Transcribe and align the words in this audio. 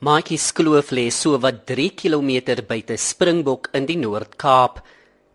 Maatjie 0.00 0.38
Skloof 0.40 0.94
lê 0.96 1.10
so 1.12 1.36
wat 1.44 1.66
3 1.68 1.90
km 1.92 2.54
buite 2.64 2.96
Springbok 2.96 3.66
in 3.76 3.84
die 3.84 3.98
Noord-Kaap. 4.00 4.78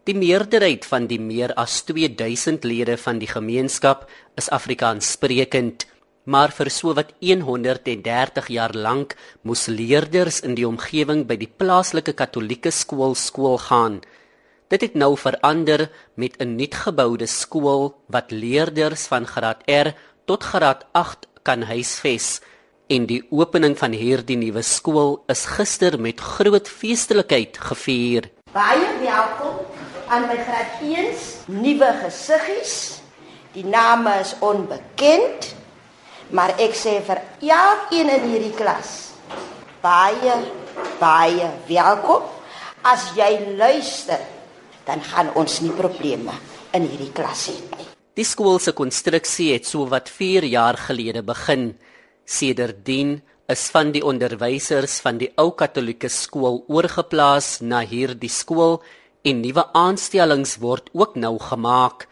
Die 0.09 0.15
meerderheid 0.17 0.87
van 0.89 1.05
die 1.05 1.19
meer 1.21 1.51
as 1.53 1.83
2000 1.85 2.65
lede 2.65 2.95
van 2.97 3.19
die 3.21 3.29
gemeenskap 3.29 4.07
is 4.33 4.49
Afrikaans 4.49 5.11
sprekend, 5.19 5.85
maar 6.25 6.49
vir 6.49 6.71
so 6.73 6.95
wat 6.97 7.13
130 7.21 8.49
jaar 8.49 8.73
lank 8.73 9.13
moes 9.43 9.67
leerders 9.67 10.41
in 10.41 10.57
die 10.57 10.65
omgewing 10.65 11.27
by 11.29 11.37
die 11.37 11.51
plaaslike 11.61 12.17
Katolieke 12.17 12.73
skool 12.73 13.13
skool 13.13 13.61
gaan. 13.67 14.01
Dit 14.73 14.81
het 14.81 14.97
nou 14.97 15.13
verander 15.13 15.91
met 16.17 16.41
'n 16.41 16.57
nuutgeboude 16.57 17.27
skool 17.27 17.93
wat 18.09 18.33
leerders 18.33 19.05
van 19.13 19.27
graad 19.27 19.61
R 19.69 19.93
tot 20.25 20.41
graad 20.41 20.89
8 20.91 21.29
kan 21.43 21.61
huisves. 21.61 22.41
En 22.85 23.07
die 23.09 23.23
opening 23.33 23.73
van 23.79 23.95
hierdie 23.97 24.35
nuwe 24.37 24.61
skool 24.61 25.15
is 25.33 25.47
gister 25.49 25.95
met 25.97 26.19
groot 26.21 26.67
feestelikheid 26.69 27.57
gevier. 27.57 28.27
Baie 28.53 28.91
welkom 29.01 29.55
aan 30.13 30.27
my 30.29 30.35
graad 30.37 30.83
1s 30.85 31.23
nuwe 31.49 31.89
gesiggies. 32.03 32.75
Die 33.55 33.65
name 33.65 34.13
is 34.21 34.35
onbekend, 34.45 35.47
maar 36.29 36.53
ek 36.61 36.77
sê 36.77 36.99
vir 37.07 37.23
elkeen 37.41 38.11
in 38.19 38.27
hierdie 38.35 38.53
klas 38.53 38.93
baie 39.81 40.37
baie 41.01 41.49
welkom. 41.65 42.29
As 42.85 43.07
jy 43.17 43.57
luister, 43.57 44.21
dan 44.85 45.01
gaan 45.01 45.33
ons 45.33 45.57
nie 45.65 45.73
probleme 45.73 46.37
in 46.77 46.85
hierdie 46.85 47.09
klas 47.17 47.47
hê 47.49 47.57
nie. 47.57 47.89
Die 48.13 48.27
skool 48.29 48.61
se 48.61 48.77
konstruksie 48.77 49.55
het 49.55 49.65
so 49.65 49.89
wat 49.89 50.05
4 50.13 50.45
jaar 50.45 50.77
gelede 50.77 51.25
begin. 51.25 51.71
Sedertdien 52.25 53.19
is 53.47 53.67
van 53.69 53.91
die 53.93 54.01
onderwysers 54.01 54.97
van 55.05 55.19
die 55.21 55.29
ou 55.37 55.51
Katolieke 55.53 56.09
skool 56.09 56.63
oorgeplaas 56.65 57.59
na 57.61 57.83
hierdie 57.85 58.31
skool 58.33 58.79
en 59.25 59.43
nuwe 59.45 59.63
aanstellings 59.77 60.57
word 60.63 60.89
ook 60.97 61.13
nou 61.21 61.37
gemaak. 61.39 62.07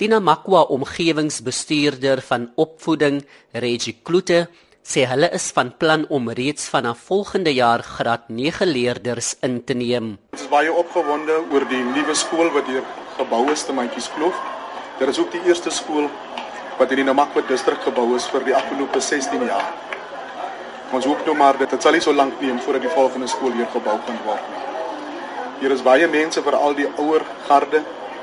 Dina 0.00 0.16
Makwa 0.20 0.62
omgewingsbestuurder 0.72 2.22
van 2.24 2.48
opvoeding 2.56 3.20
Regie 3.52 3.98
Kloete 4.00 4.46
sê 4.80 5.04
hulle 5.04 5.28
is 5.36 5.50
van 5.52 5.74
plan 5.76 6.06
om 6.08 6.32
reeds 6.32 6.70
vanaf 6.72 7.04
volgende 7.10 7.52
jaar 7.52 7.84
graad 7.84 8.30
9 8.32 8.68
leerders 8.68 9.34
in 9.44 9.60
te 9.64 9.76
neem. 9.76 10.14
Ons 10.32 10.46
is 10.46 10.48
baie 10.48 10.72
opgewonde 10.72 11.36
oor 11.52 11.68
die 11.68 11.82
nuwe 11.84 12.16
skool 12.16 12.48
wat 12.56 12.72
hier 12.72 12.86
gebou 13.18 13.44
is 13.52 13.66
te 13.68 13.76
Matjies 13.76 14.08
Kloof. 14.16 14.40
Dit 14.98 15.12
is 15.12 15.20
ook 15.20 15.32
die 15.36 15.44
eerste 15.44 15.70
skool 15.70 16.08
wat 16.80 16.94
in 16.94 17.02
die 17.02 17.04
Namakwa 17.04 17.42
distrik 17.44 17.82
gebou 17.84 18.14
is 18.16 18.24
vir 18.32 18.46
die 18.46 18.54
afgelope 18.56 19.00
16 19.04 19.42
jaar. 19.44 19.66
Ons 20.96 21.04
hoop 21.04 21.26
nou 21.26 21.34
maar 21.36 21.58
dat 21.60 21.74
dit 21.74 21.82
sal 21.84 21.92
nie 21.92 22.00
so 22.00 22.14
lank 22.16 22.40
neem 22.40 22.56
voordat 22.64 22.86
die 22.86 22.92
volgende 22.94 23.28
skool 23.28 23.52
hier 23.52 23.68
gebou 23.74 23.98
kan 24.06 24.16
word 24.24 24.46
nie. 24.48 24.62
Hier 25.60 25.74
is 25.74 25.84
baie 25.84 26.08
mense 26.08 26.40
vir 26.40 26.56
al 26.56 26.72
die 26.78 26.86
ouer 27.02 27.26
garde 27.48 27.82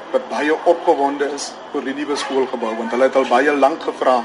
wat 0.09 0.25
baie 0.31 0.55
opgewonde 0.71 1.27
is 1.35 1.51
oor 1.75 1.85
die 1.85 1.93
nuwe 1.99 2.17
skoolgebou 2.17 2.71
want 2.79 2.95
hulle 2.95 3.11
het 3.11 3.19
al 3.21 3.29
baie 3.29 3.53
lank 3.53 3.85
gevra 3.85 4.23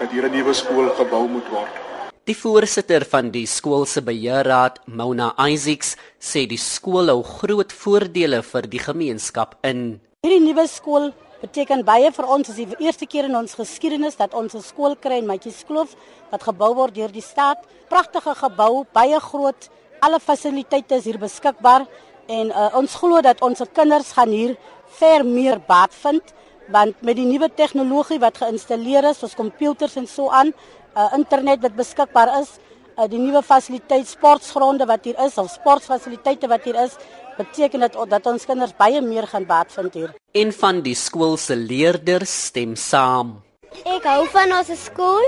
dat 0.00 0.10
hier 0.10 0.26
'n 0.26 0.34
nuwe 0.34 0.54
skool 0.54 0.90
gebou 0.98 1.28
moet 1.28 1.48
word. 1.54 1.78
Die 2.26 2.36
voorsitter 2.36 3.06
van 3.06 3.30
die 3.30 3.46
skool 3.46 3.86
se 3.86 4.02
beheerraad, 4.02 4.80
Mona 4.86 5.32
Isaacs, 5.38 5.96
sê 6.20 6.46
die 6.48 6.58
skool 6.58 7.08
hou 7.08 7.22
groot 7.22 7.72
voordele 7.72 8.42
vir 8.42 8.62
die 8.62 8.82
gemeenskap 8.82 9.54
in. 9.62 10.00
Hierdie 10.22 10.44
nuwe 10.44 10.66
skool 10.66 11.12
beteken 11.42 11.84
baie 11.86 12.10
vir 12.14 12.26
ons 12.26 12.50
as 12.50 12.56
die 12.58 12.66
eerste 12.78 13.06
keer 13.06 13.28
in 13.28 13.36
ons 13.38 13.54
geskiedenis 13.54 14.16
dat 14.16 14.34
ons 14.34 14.54
'n 14.54 14.62
skool 14.62 14.96
kry 14.96 15.18
in 15.18 15.26
Matjieskloof 15.26 15.94
wat 16.30 16.42
gebou 16.42 16.74
word 16.74 16.94
deur 16.94 17.12
die 17.12 17.22
staat. 17.22 17.58
Pragtige 17.88 18.34
gebou, 18.34 18.84
baie 18.92 19.20
groot, 19.20 19.70
alle 20.00 20.20
fasiliteite 20.20 20.94
is 20.96 21.04
hier 21.04 21.18
beskikbaar 21.18 21.86
en 22.28 22.50
uh, 22.50 22.70
ons 22.74 22.94
glo 22.94 23.20
dat 23.20 23.40
ons 23.40 23.62
kinders 23.72 24.12
gaan 24.12 24.28
hier 24.28 24.56
ver 24.98 25.24
meer 25.24 25.58
baat 25.58 25.94
vind 25.94 26.22
want 26.68 27.00
met 27.00 27.16
die 27.16 27.24
nuwe 27.24 27.48
tegnologie 27.48 28.18
wat 28.20 28.36
geïnstalleer 28.42 29.04
is, 29.10 29.18
soos 29.18 29.34
komputers 29.34 29.96
en 29.96 30.06
so 30.06 30.28
aan, 30.28 30.52
uh, 30.96 31.08
internet 31.16 31.62
wat 31.64 31.76
beskikbaar 31.78 32.40
is, 32.42 32.58
uh, 32.98 33.06
die 33.08 33.20
nuwe 33.20 33.42
fasiliteit 33.42 34.08
sportgronde 34.08 34.84
wat 34.86 35.04
hier 35.08 35.16
is, 35.24 35.38
of 35.38 35.48
sportfasiliteite 35.50 36.48
wat 36.48 36.66
hier 36.68 36.76
is, 36.84 36.98
beteken 37.38 37.84
dit 37.86 37.98
dat 38.10 38.26
ons 38.26 38.46
kinders 38.46 38.74
baie 38.78 39.00
meer 39.04 39.26
gaan 39.30 39.46
baat 39.46 39.72
vind 39.72 39.94
hier. 39.94 40.10
En 40.34 40.52
van 40.52 40.82
die 40.82 40.96
skool 40.98 41.36
se 41.40 41.56
leerders 41.56 42.34
stem 42.48 42.74
saam. 42.76 43.38
Ek 43.84 44.06
hou 44.08 44.24
van 44.32 44.54
ons 44.58 44.72
skool 44.82 45.24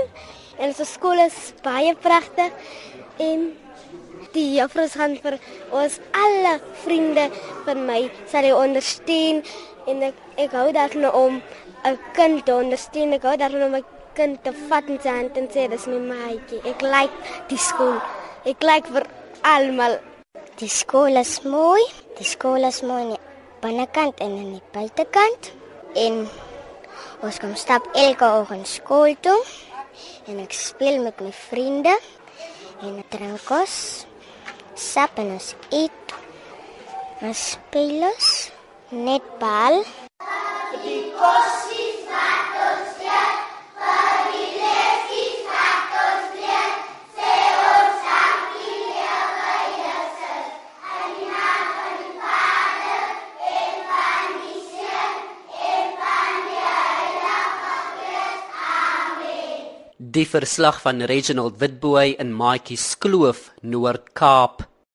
en 0.59 0.69
ons 0.71 0.93
skool 0.93 1.23
is 1.23 1.37
baie 1.63 1.93
pragtig 2.03 2.51
en 3.21 3.47
die 4.35 4.47
juffrous 4.57 4.95
gaan 4.99 5.17
vir 5.23 5.37
ons 5.75 5.97
alle 6.15 6.57
vriende 6.83 7.27
van 7.65 7.85
my 7.87 8.01
sal 8.31 8.47
ondersteun 8.55 9.41
en 9.89 10.05
ek, 10.11 10.19
ek 10.39 10.53
hou 10.55 10.69
daarvan 10.75 11.09
om 11.11 11.41
'n 11.85 11.97
kind 12.13 12.45
te 12.45 12.53
ondersteun. 12.53 13.13
Ek 13.13 13.23
hou 13.23 13.35
daarvan 13.37 13.63
om 13.63 13.75
'n 13.75 13.85
kind 14.13 14.43
te 14.43 14.53
vat 14.69 14.85
in 14.87 14.99
sy 15.01 15.09
hand 15.09 15.37
en 15.37 15.47
sê 15.47 15.69
dis 15.69 15.87
my 15.87 15.99
maatjie. 16.13 16.61
Ek 16.65 16.81
like 16.81 17.15
die 17.49 17.57
skool. 17.57 17.97
Ek 18.45 18.61
like 18.63 18.87
vir 18.87 19.05
almal 19.43 19.99
Die 20.61 20.69
skool 20.69 21.17
is 21.17 21.39
mooi. 21.41 21.81
Die 22.17 22.27
skool 22.27 22.65
is 22.67 22.81
mooi 22.83 23.01
aan 23.03 23.11
die 23.13 23.19
binnekant 23.63 24.19
en 24.23 24.33
aan 24.37 24.53
die 24.55 24.63
buitekant. 24.75 25.51
En 25.95 26.25
ons 27.23 27.39
kom 27.39 27.53
stap 27.55 27.87
elke 27.95 28.27
oggend 28.39 28.67
skool 28.67 29.15
toe. 29.23 29.39
En 30.27 30.41
ek 30.43 30.55
speel 30.55 31.01
met 31.05 31.21
my 31.23 31.31
vriende 31.35 31.95
en 32.81 32.99
ek 33.01 33.11
drink 33.15 33.45
kos. 33.47 33.75
Sap 34.75 35.19
en 35.21 35.35
ons 35.37 35.53
eet. 35.69 36.15
Ons 37.21 37.45
speel 37.55 38.03
ons 38.09 38.33
net 38.91 39.31
bal. 39.39 39.81
Die 40.83 41.03
kossies 41.15 41.90
Die 60.03 60.25
verslag 60.25 60.79
van 60.81 60.99
Reginald 61.05 61.59
Witboy 61.61 62.15
in 62.17 62.31
Maatjie 62.33 62.75
Skloof, 62.75 63.51
Noord-Kaap. 63.61 64.70